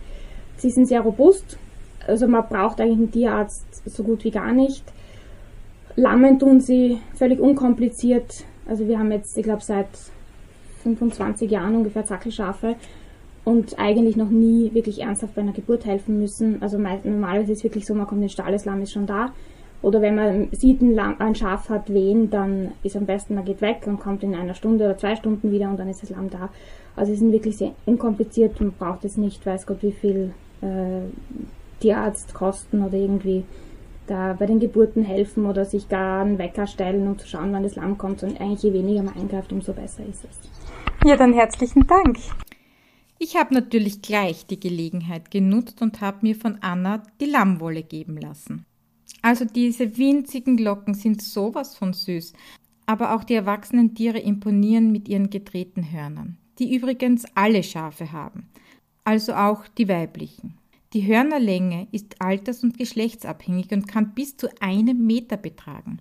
Sie 0.57 0.71
sind 0.71 0.87
sehr 0.87 1.01
robust. 1.01 1.59
Also 2.07 2.29
man 2.29 2.47
braucht 2.49 2.81
eigentlich 2.81 2.99
einen 2.99 3.11
Tierarzt 3.11 3.83
so 3.85 4.05
gut 4.05 4.25
wie 4.25 4.31
gar 4.31 4.53
nicht. 4.53 4.85
Lammen 5.97 6.39
tun 6.39 6.61
sie 6.61 6.99
völlig 7.15 7.41
unkompliziert. 7.41 8.45
Also 8.67 8.87
wir 8.87 8.99
haben 8.99 9.11
jetzt, 9.11 9.37
ich 9.37 9.45
glaube, 9.45 9.63
seit 9.63 9.89
25 10.85 11.51
Jahren 11.51 11.77
ungefähr 11.77 12.05
Zackelschafe 12.05 12.77
und 13.45 13.79
eigentlich 13.79 14.17
noch 14.17 14.31
nie 14.31 14.73
wirklich 14.73 15.03
ernsthaft 15.03 15.35
bei 15.35 15.43
einer 15.43 15.53
Geburt 15.53 15.85
helfen 15.85 16.19
müssen. 16.19 16.63
Also 16.63 16.79
normalerweise 16.79 17.53
ist 17.53 17.59
es 17.59 17.65
wirklich 17.65 17.87
so, 17.87 17.95
man 17.95 18.07
kommt 18.07 18.23
in 18.23 18.29
den 18.29 18.53
das 18.53 18.65
Lamm 18.65 18.83
ist 18.83 18.93
schon 18.93 19.07
da. 19.07 19.33
Oder 19.83 20.01
wenn 20.01 20.15
man 20.15 20.49
sieht, 20.53 20.81
ein, 20.81 20.95
Lamm, 20.95 21.17
ein 21.19 21.35
Schaf 21.35 21.69
hat 21.69 21.93
Wehen, 21.93 22.31
dann 22.31 22.71
ist 22.85 22.97
am 22.97 23.05
besten, 23.05 23.35
man 23.35 23.45
geht 23.45 23.61
weg 23.61 23.83
und 23.87 23.99
kommt 23.99 24.23
in 24.23 24.37
einer 24.37 24.55
Stunde 24.55 24.85
oder 24.85 24.97
zwei 24.97 25.17
Stunden 25.17 25.51
wieder 25.51 25.69
und 25.69 25.79
dann 25.79 25.89
ist 25.89 26.03
das 26.03 26.11
Lamm 26.11 26.31
da. 26.31 26.51
Also 26.95 27.13
sie 27.13 27.19
sind 27.19 27.33
wirklich 27.33 27.57
sehr 27.57 27.73
unkompliziert, 27.85 28.61
man 28.61 28.73
braucht 28.73 29.05
es 29.05 29.17
nicht, 29.17 29.45
weiß 29.45 29.67
Gott 29.67 29.83
wie 29.83 29.91
viel 29.91 30.35
äh, 30.61 31.01
Tierarztkosten 31.81 32.85
oder 32.85 32.97
irgendwie 32.97 33.45
da 34.07 34.37
bei 34.39 34.47
den 34.47 34.61
Geburten 34.61 35.03
helfen 35.03 35.47
oder 35.47 35.65
sich 35.65 35.89
gar 35.89 36.23
einen 36.23 36.39
Wecker 36.39 36.69
stellen, 36.69 37.07
um 37.09 37.19
zu 37.19 37.27
schauen, 37.27 37.53
wann 37.53 37.65
das 37.65 37.75
Lamm 37.75 37.99
kommt. 37.99 38.23
Und 38.23 38.41
eigentlich 38.41 38.63
je 38.63 38.73
weniger 38.73 39.03
man 39.03 39.17
eingreift, 39.17 39.53
umso 39.53 39.73
besser 39.73 40.05
ist 40.09 40.25
es. 40.25 41.09
Ja, 41.09 41.17
dann 41.17 41.33
herzlichen 41.33 41.87
Dank. 41.89 42.19
Ich 43.25 43.37
habe 43.37 43.55
natürlich 43.55 44.03
gleich 44.03 44.47
die 44.47 44.59
Gelegenheit 44.59 45.31
genutzt 45.31 45.81
und 45.81 46.01
habe 46.01 46.19
mir 46.23 46.35
von 46.35 46.59
Anna 46.61 47.05
die 47.21 47.27
Lammwolle 47.27 47.85
geben 47.85 48.17
lassen. 48.17 48.67
Also 49.23 49.45
diese 49.45 49.97
winzigen 49.97 50.59
Locken 50.59 50.95
sind 50.95 51.23
sowas 51.23 51.77
von 51.77 51.93
süß, 51.93 52.33
aber 52.85 53.15
auch 53.15 53.23
die 53.23 53.35
erwachsenen 53.35 53.95
Tiere 53.95 54.19
imponieren 54.19 54.91
mit 54.91 55.09
ihren 55.09 55.31
gedrehten 55.31 55.93
Hörnern, 55.93 56.37
die 56.59 56.75
übrigens 56.75 57.25
alle 57.37 57.63
Schafe 57.63 58.11
haben, 58.11 58.49
also 59.05 59.35
auch 59.35 59.69
die 59.69 59.87
weiblichen. 59.87 60.59
Die 60.93 61.07
Hörnerlänge 61.07 61.87
ist 61.93 62.21
alters- 62.21 62.65
und 62.65 62.77
geschlechtsabhängig 62.77 63.71
und 63.71 63.87
kann 63.87 64.15
bis 64.15 64.37
zu 64.37 64.49
einem 64.61 65.07
Meter 65.07 65.37
betragen. 65.37 66.01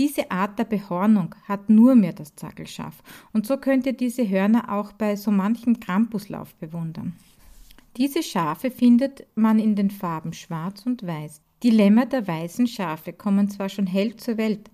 Diese 0.00 0.30
Art 0.30 0.58
der 0.58 0.64
Behornung 0.64 1.34
hat 1.46 1.68
nur 1.68 1.94
mehr 1.94 2.14
das 2.14 2.34
Zackelschaf 2.34 3.02
und 3.34 3.46
so 3.46 3.58
könnt 3.58 3.84
ihr 3.84 3.92
diese 3.92 4.26
Hörner 4.26 4.72
auch 4.72 4.92
bei 4.92 5.14
so 5.14 5.30
manchem 5.30 5.78
Krampuslauf 5.78 6.54
bewundern. 6.54 7.16
Diese 7.98 8.22
Schafe 8.22 8.70
findet 8.70 9.26
man 9.34 9.58
in 9.58 9.76
den 9.76 9.90
Farben 9.90 10.32
schwarz 10.32 10.86
und 10.86 11.06
weiß. 11.06 11.42
Die 11.62 11.68
Lämmer 11.68 12.06
der 12.06 12.26
weißen 12.26 12.66
Schafe 12.66 13.12
kommen 13.12 13.50
zwar 13.50 13.68
schon 13.68 13.86
hell 13.86 14.16
zur 14.16 14.38
Welt, 14.38 14.70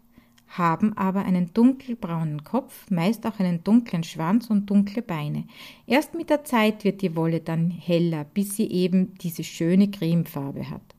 haben 0.46 0.96
aber 0.96 1.24
einen 1.24 1.52
dunkelbraunen 1.52 2.44
Kopf, 2.44 2.88
meist 2.88 3.26
auch 3.26 3.40
einen 3.40 3.64
dunklen 3.64 4.04
Schwanz 4.04 4.48
und 4.48 4.70
dunkle 4.70 5.02
Beine. 5.02 5.48
Erst 5.88 6.14
mit 6.14 6.30
der 6.30 6.44
Zeit 6.44 6.84
wird 6.84 7.02
die 7.02 7.16
Wolle 7.16 7.40
dann 7.40 7.68
heller, 7.68 8.22
bis 8.22 8.54
sie 8.54 8.70
eben 8.70 9.14
diese 9.16 9.42
schöne 9.42 9.90
Cremefarbe 9.90 10.70
hat. 10.70 10.95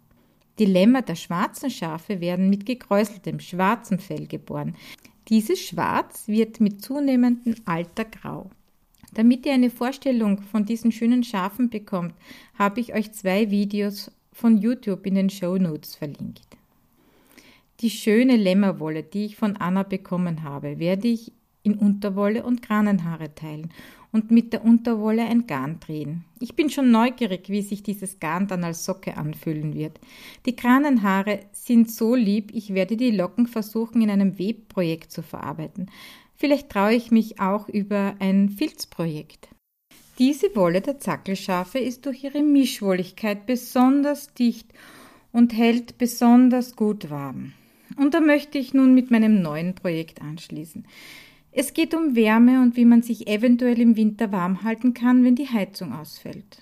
Die 0.60 0.66
Lämmer 0.66 1.04
der 1.04 1.16
schwarzen 1.16 1.70
Schafe 1.70 2.20
werden 2.20 2.50
mit 2.50 2.66
gekräuseltem 2.66 3.40
schwarzen 3.40 4.00
Fell 4.00 4.28
geboren. 4.28 4.76
Dieses 5.28 5.60
Schwarz 5.60 6.28
wird 6.28 6.60
mit 6.60 6.82
zunehmendem 6.82 7.56
Alter 7.66 8.06
grau. 8.06 8.50
Damit 9.14 9.46
ihr 9.46 9.54
eine 9.54 9.70
Vorstellung 9.70 10.42
von 10.42 10.66
diesen 10.66 10.92
schönen 10.92 11.24
Schafen 11.24 11.70
bekommt, 11.70 12.14
habe 12.58 12.80
ich 12.80 12.94
euch 12.94 13.12
zwei 13.14 13.52
Videos 13.52 14.12
von 14.34 14.58
YouTube 14.58 15.06
in 15.06 15.16
den 15.16 15.30
Show 15.30 15.58
Notes 15.58 15.96
verlinkt. 15.96 16.48
Die 17.82 17.90
schöne 17.90 18.36
Lämmerwolle, 18.36 19.04
die 19.04 19.26
ich 19.26 19.36
von 19.36 19.58
Anna 19.58 19.84
bekommen 19.84 20.44
habe, 20.44 20.80
werde 20.80 21.08
ich 21.08 21.32
in 21.62 21.76
Unterwolle 21.76 22.44
und 22.44 22.62
Kranenhaare 22.62 23.36
teilen 23.36 23.72
und 24.18 24.32
mit 24.32 24.52
der 24.52 24.66
Unterwolle 24.66 25.24
ein 25.26 25.46
Garn 25.46 25.80
drehen. 25.80 26.26
Ich 26.40 26.56
bin 26.56 26.72
schon 26.72 26.90
neugierig, 26.90 27.50
wie 27.50 27.62
sich 27.62 27.84
dieses 27.84 28.20
Garn 28.20 28.48
dann 28.48 28.64
als 28.64 28.84
Socke 28.84 29.16
anfühlen 29.16 29.76
wird. 29.76 30.00
Die 30.48 30.56
Kranenhaare 30.56 31.42
sind 31.52 31.92
so 31.92 32.16
lieb, 32.16 32.50
ich 32.52 32.74
werde 32.74 32.98
die 32.98 33.12
Locken 33.12 33.46
versuchen, 33.46 34.02
in 34.02 34.10
einem 34.10 34.40
Webprojekt 34.40 35.12
zu 35.12 35.22
verarbeiten. 35.22 35.92
Vielleicht 36.36 36.70
traue 36.70 36.96
ich 36.96 37.12
mich 37.12 37.40
auch 37.40 37.70
über 37.70 38.16
ein 38.18 38.50
Filzprojekt. 38.50 39.50
Diese 40.18 40.56
Wolle 40.56 40.82
der 40.82 40.98
Zackelschafe 41.00 41.78
ist 41.78 42.08
durch 42.08 42.24
ihre 42.24 42.42
Mischwolligkeit 42.42 43.46
besonders 43.46 44.34
dicht 44.34 44.74
und 45.32 45.54
hält 45.54 46.00
besonders 46.00 46.76
gut 46.76 47.12
warm. 47.12 47.54
Und 47.98 48.16
da 48.16 48.20
möchte 48.20 48.58
ich 48.58 48.74
nun 48.74 48.96
mit 48.96 49.12
meinem 49.12 49.44
neuen 49.44 49.76
Projekt 49.76 50.24
anschließen. 50.24 50.88
Es 51.52 51.74
geht 51.74 51.94
um 51.94 52.16
Wärme 52.16 52.62
und 52.62 52.76
wie 52.76 52.86
man 52.86 53.02
sich 53.02 53.28
eventuell 53.28 53.80
im 53.80 53.96
Winter 53.96 54.32
warm 54.32 54.64
halten 54.64 54.94
kann, 54.94 55.24
wenn 55.24 55.36
die 55.36 55.50
Heizung 55.50 55.94
ausfällt. 55.94 56.60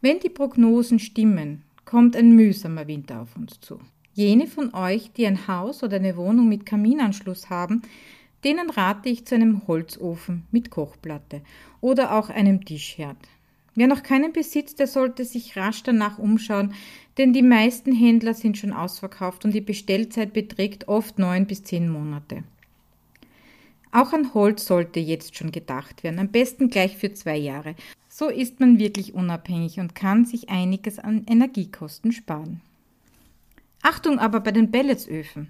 Wenn 0.00 0.20
die 0.20 0.30
Prognosen 0.30 0.98
stimmen, 0.98 1.62
kommt 1.84 2.16
ein 2.16 2.32
mühsamer 2.32 2.86
Winter 2.86 3.20
auf 3.20 3.36
uns 3.36 3.60
zu. 3.60 3.78
Jene 4.14 4.46
von 4.46 4.74
euch, 4.74 5.12
die 5.12 5.26
ein 5.26 5.46
Haus 5.48 5.82
oder 5.82 5.96
eine 5.96 6.16
Wohnung 6.16 6.48
mit 6.48 6.66
Kaminanschluss 6.66 7.50
haben, 7.50 7.82
denen 8.44 8.70
rate 8.70 9.08
ich 9.08 9.24
zu 9.24 9.34
einem 9.34 9.66
Holzofen 9.66 10.44
mit 10.50 10.70
Kochplatte 10.70 11.42
oder 11.80 12.12
auch 12.12 12.28
einem 12.28 12.64
Tischherd. 12.64 13.16
Wer 13.74 13.86
noch 13.86 14.02
keinen 14.02 14.32
besitzt, 14.32 14.80
der 14.80 14.86
sollte 14.86 15.24
sich 15.24 15.56
rasch 15.56 15.82
danach 15.82 16.18
umschauen, 16.18 16.74
denn 17.16 17.32
die 17.32 17.42
meisten 17.42 17.94
Händler 17.94 18.34
sind 18.34 18.58
schon 18.58 18.72
ausverkauft 18.72 19.44
und 19.44 19.54
die 19.54 19.62
Bestellzeit 19.62 20.32
beträgt 20.32 20.88
oft 20.88 21.18
neun 21.18 21.46
bis 21.46 21.62
zehn 21.62 21.88
Monate. 21.88 22.44
Auch 23.92 24.14
an 24.14 24.32
Holz 24.32 24.64
sollte 24.64 25.00
jetzt 25.00 25.36
schon 25.36 25.52
gedacht 25.52 26.02
werden, 26.02 26.18
am 26.18 26.28
besten 26.28 26.70
gleich 26.70 26.96
für 26.96 27.12
zwei 27.12 27.36
Jahre. 27.36 27.74
So 28.08 28.28
ist 28.28 28.58
man 28.58 28.78
wirklich 28.78 29.12
unabhängig 29.12 29.80
und 29.80 29.94
kann 29.94 30.24
sich 30.24 30.48
einiges 30.48 30.98
an 30.98 31.26
Energiekosten 31.28 32.10
sparen. 32.10 32.62
Achtung 33.82 34.18
aber 34.18 34.40
bei 34.40 34.50
den 34.50 34.70
Pelletsöfen. 34.70 35.48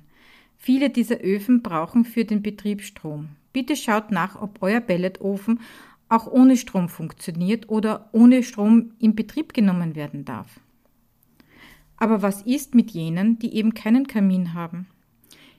Viele 0.58 0.90
dieser 0.90 1.20
Öfen 1.20 1.62
brauchen 1.62 2.04
für 2.04 2.24
den 2.24 2.42
Betrieb 2.42 2.82
Strom. 2.82 3.28
Bitte 3.52 3.76
schaut 3.76 4.10
nach, 4.10 4.40
ob 4.40 4.58
euer 4.60 4.80
Pelletofen 4.80 5.60
auch 6.08 6.26
ohne 6.26 6.56
Strom 6.56 6.88
funktioniert 6.88 7.68
oder 7.68 8.08
ohne 8.12 8.42
Strom 8.42 8.92
in 8.98 9.14
Betrieb 9.14 9.54
genommen 9.54 9.94
werden 9.94 10.24
darf. 10.24 10.60
Aber 11.96 12.22
was 12.22 12.42
ist 12.42 12.74
mit 12.74 12.90
jenen, 12.90 13.38
die 13.38 13.54
eben 13.54 13.74
keinen 13.74 14.08
Kamin 14.08 14.54
haben? 14.54 14.88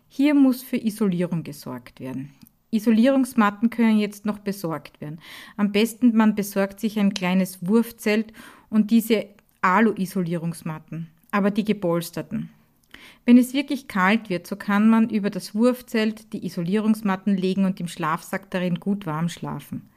Hier 0.10 0.34
muss 0.34 0.62
für 0.62 0.78
Isolierung 0.78 1.44
gesorgt 1.44 2.02
werden. 2.02 2.34
Isolierungsmatten 2.74 3.70
können 3.70 4.00
jetzt 4.00 4.25
noch 4.25 4.39
besorgt 4.39 5.01
werden. 5.01 5.20
Am 5.58 5.72
besten 5.72 6.15
man 6.15 6.36
besorgt 6.36 6.80
sich 6.80 7.00
ein 7.00 7.13
kleines 7.13 7.65
Wurfzelt 7.65 8.34
und 8.70 8.92
diese 8.92 9.27
Alu-Isolierungsmatten, 9.62 11.08
aber 11.32 11.51
die 11.51 11.63
gepolsterten. 11.63 12.50
Wenn 13.25 13.38
es 13.38 13.53
wirklich 13.53 13.88
kalt 13.88 14.30
wird, 14.30 14.48
so 14.48 14.56
kann 14.56 14.89
man 14.89 15.10
über 15.10 15.30
das 15.30 15.56
Wurfzelt 15.56 16.34
die 16.34 16.46
Isolierungsmatten 16.46 17.38
legen 17.38 17.65
und 17.65 17.80
im 17.80 17.88
Schlafsack 17.88 18.50
darin 18.51 18.80
gut 18.80 19.06
warm 19.06 19.30
schlafen. 19.30 19.89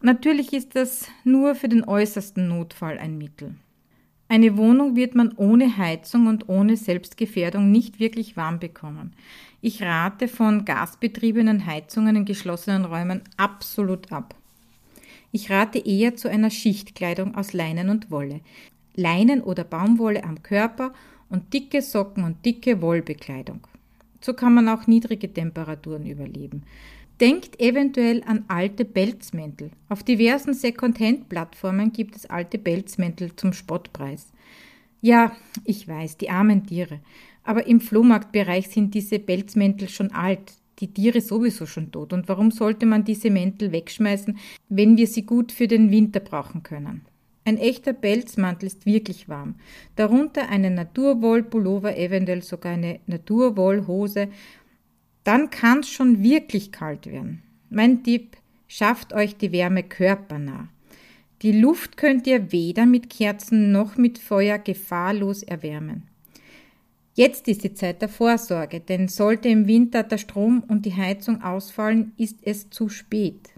Natürlich 0.00 0.52
ist 0.52 0.76
das 0.76 1.08
nur 1.24 1.54
für 1.54 1.68
den 1.68 1.84
äußersten 1.84 2.48
Notfall 2.48 2.98
ein 2.98 3.18
Mittel. 3.18 3.56
Eine 4.28 4.56
Wohnung 4.56 4.96
wird 4.96 5.14
man 5.14 5.32
ohne 5.36 5.76
Heizung 5.76 6.26
und 6.26 6.48
ohne 6.48 6.76
Selbstgefährdung 6.76 7.70
nicht 7.70 8.00
wirklich 8.00 8.36
warm 8.36 8.58
bekommen. 8.58 9.12
Ich 9.60 9.82
rate 9.82 10.28
von 10.28 10.64
gasbetriebenen 10.64 11.66
Heizungen 11.66 12.16
in 12.16 12.24
geschlossenen 12.24 12.84
Räumen 12.84 13.22
absolut 13.36 14.12
ab. 14.12 14.34
Ich 15.32 15.50
rate 15.50 15.78
eher 15.78 16.16
zu 16.16 16.28
einer 16.28 16.50
Schichtkleidung 16.50 17.34
aus 17.34 17.52
Leinen 17.52 17.88
und 17.88 18.10
Wolle. 18.10 18.40
Leinen 18.94 19.42
oder 19.42 19.64
Baumwolle 19.64 20.24
am 20.24 20.42
Körper 20.42 20.92
und 21.28 21.52
dicke 21.52 21.82
Socken 21.82 22.24
und 22.24 22.44
dicke 22.44 22.80
Wollbekleidung. 22.80 23.60
So 24.20 24.34
kann 24.34 24.54
man 24.54 24.68
auch 24.68 24.86
niedrige 24.86 25.32
Temperaturen 25.32 26.06
überleben. 26.06 26.62
Denkt 27.20 27.60
eventuell 27.60 28.22
an 28.26 28.44
alte 28.48 28.84
Pelzmäntel. 28.84 29.70
Auf 29.88 30.02
diversen 30.02 30.52
Second-Hand-Plattformen 30.52 31.92
gibt 31.92 32.16
es 32.16 32.26
alte 32.26 32.58
Pelzmäntel 32.58 33.34
zum 33.36 33.52
Spottpreis. 33.52 34.32
Ja, 35.00 35.32
ich 35.64 35.86
weiß, 35.88 36.18
die 36.18 36.30
armen 36.30 36.66
Tiere. 36.66 37.00
Aber 37.46 37.66
im 37.66 37.80
Flohmarktbereich 37.80 38.68
sind 38.68 38.92
diese 38.92 39.18
Pelzmäntel 39.18 39.88
schon 39.88 40.10
alt, 40.10 40.52
die 40.80 40.92
Tiere 40.92 41.22
sowieso 41.22 41.64
schon 41.64 41.90
tot. 41.90 42.12
Und 42.12 42.28
warum 42.28 42.50
sollte 42.50 42.84
man 42.84 43.04
diese 43.04 43.30
Mäntel 43.30 43.72
wegschmeißen, 43.72 44.36
wenn 44.68 44.98
wir 44.98 45.06
sie 45.06 45.24
gut 45.24 45.52
für 45.52 45.68
den 45.68 45.90
Winter 45.90 46.20
brauchen 46.20 46.62
können? 46.62 47.02
Ein 47.44 47.56
echter 47.56 47.94
Pelzmantel 47.94 48.66
ist 48.66 48.84
wirklich 48.84 49.28
warm. 49.28 49.54
Darunter 49.94 50.48
einen 50.50 50.74
Naturwollpullover, 50.74 51.96
eventuell 51.96 52.42
sogar 52.42 52.72
eine 52.72 53.00
Naturwollhose 53.06 54.28
dann 55.26 55.50
kann 55.50 55.80
es 55.80 55.90
schon 55.90 56.22
wirklich 56.22 56.70
kalt 56.70 57.06
werden. 57.06 57.42
Mein 57.68 58.04
Tipp, 58.04 58.36
schafft 58.68 59.12
euch 59.12 59.36
die 59.36 59.50
Wärme 59.50 59.82
körpernah. 59.82 60.68
Die 61.42 61.50
Luft 61.50 61.96
könnt 61.96 62.28
ihr 62.28 62.52
weder 62.52 62.86
mit 62.86 63.10
Kerzen 63.10 63.72
noch 63.72 63.96
mit 63.96 64.18
Feuer 64.18 64.58
gefahrlos 64.58 65.42
erwärmen. 65.42 66.04
Jetzt 67.16 67.48
ist 67.48 67.64
die 67.64 67.72
Zeit 67.72 68.02
der 68.02 68.10
Vorsorge, 68.10 68.80
denn 68.80 69.08
sollte 69.08 69.48
im 69.48 69.66
Winter 69.66 70.02
der 70.02 70.18
Strom 70.18 70.62
und 70.68 70.84
die 70.84 70.94
Heizung 70.94 71.42
ausfallen, 71.42 72.12
ist 72.18 72.36
es 72.42 72.68
zu 72.68 72.90
spät. 72.90 73.48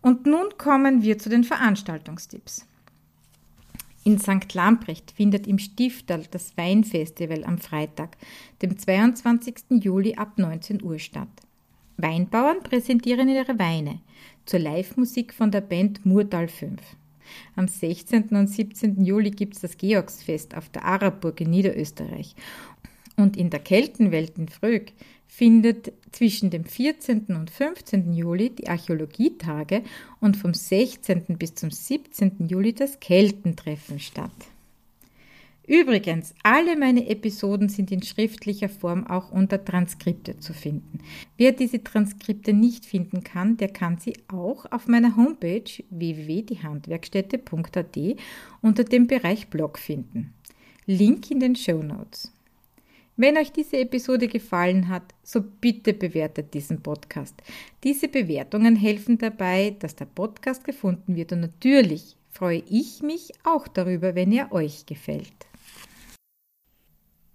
Und 0.00 0.24
nun 0.24 0.46
kommen 0.56 1.02
wir 1.02 1.18
zu 1.18 1.28
den 1.28 1.44
Veranstaltungstipps. 1.44 2.64
In 4.02 4.18
St. 4.18 4.54
Lamprecht 4.54 5.10
findet 5.10 5.46
im 5.46 5.58
Stifterl 5.58 6.24
das 6.30 6.56
Weinfestival 6.56 7.44
am 7.44 7.58
Freitag, 7.58 8.16
dem 8.62 8.78
22. 8.78 9.82
Juli 9.82 10.14
ab 10.14 10.38
19 10.38 10.82
Uhr 10.82 10.98
statt. 10.98 11.28
Weinbauern 11.98 12.62
präsentieren 12.62 13.28
ihre 13.28 13.58
Weine 13.58 14.00
zur 14.46 14.60
Live-Musik 14.60 15.34
von 15.34 15.50
der 15.50 15.60
Band 15.60 16.06
Murtal 16.06 16.48
5. 16.48 16.80
Am 17.56 17.68
16. 17.68 18.28
und 18.30 18.48
17. 18.48 19.04
Juli 19.04 19.30
gibt 19.30 19.54
es 19.54 19.62
das 19.62 19.76
Georgsfest 19.76 20.56
auf 20.56 20.68
der 20.68 20.84
Araburg 20.84 21.40
in 21.40 21.50
Niederösterreich. 21.50 22.34
Und 23.16 23.36
in 23.36 23.50
der 23.50 23.60
Keltenwelt 23.60 24.38
in 24.38 24.48
Frög 24.48 24.92
findet 25.26 25.92
zwischen 26.12 26.50
dem 26.50 26.64
14. 26.64 27.26
und 27.28 27.50
15. 27.50 28.12
Juli 28.12 28.50
die 28.50 28.68
Archäologietage 28.68 29.82
und 30.20 30.36
vom 30.36 30.54
16. 30.54 31.36
bis 31.38 31.54
zum 31.54 31.70
17. 31.70 32.48
Juli 32.48 32.72
das 32.72 33.00
Keltentreffen 33.00 33.98
statt. 34.00 34.32
Übrigens, 35.68 36.34
alle 36.42 36.76
meine 36.78 37.10
Episoden 37.10 37.68
sind 37.68 37.92
in 37.92 38.02
schriftlicher 38.02 38.70
Form 38.70 39.06
auch 39.06 39.30
unter 39.30 39.62
Transkripte 39.62 40.38
zu 40.38 40.54
finden. 40.54 41.00
Wer 41.36 41.52
diese 41.52 41.84
Transkripte 41.84 42.54
nicht 42.54 42.86
finden 42.86 43.22
kann, 43.22 43.58
der 43.58 43.68
kann 43.68 43.98
sie 43.98 44.14
auch 44.28 44.64
auf 44.72 44.88
meiner 44.88 45.14
Homepage 45.14 45.70
www.diehandwerkstätte.at 45.90 47.98
unter 48.62 48.84
dem 48.84 49.06
Bereich 49.06 49.48
Blog 49.48 49.78
finden. 49.78 50.32
Link 50.86 51.30
in 51.30 51.40
den 51.40 51.54
Show 51.54 51.82
Notes. 51.82 52.32
Wenn 53.18 53.36
euch 53.36 53.52
diese 53.52 53.76
Episode 53.76 54.26
gefallen 54.26 54.88
hat, 54.88 55.14
so 55.22 55.42
bitte 55.42 55.92
bewertet 55.92 56.54
diesen 56.54 56.80
Podcast. 56.80 57.34
Diese 57.84 58.08
Bewertungen 58.08 58.74
helfen 58.74 59.18
dabei, 59.18 59.76
dass 59.80 59.96
der 59.96 60.06
Podcast 60.06 60.64
gefunden 60.64 61.14
wird 61.14 61.32
und 61.32 61.40
natürlich 61.40 62.16
freue 62.30 62.62
ich 62.70 63.02
mich 63.02 63.32
auch 63.44 63.68
darüber, 63.68 64.14
wenn 64.14 64.32
er 64.32 64.50
euch 64.52 64.86
gefällt. 64.86 65.47